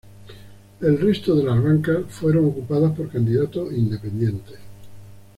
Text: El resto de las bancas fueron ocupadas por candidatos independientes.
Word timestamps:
El 0.79 0.99
resto 0.99 1.35
de 1.35 1.43
las 1.43 1.63
bancas 1.63 2.05
fueron 2.09 2.45
ocupadas 2.47 2.91
por 2.97 3.11
candidatos 3.11 3.71
independientes. 3.71 4.57